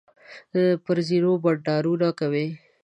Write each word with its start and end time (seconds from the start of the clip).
پر 0.83 0.97
زینو 1.07 1.31
بنډارونه 1.43 2.07
کوي. 2.19 2.47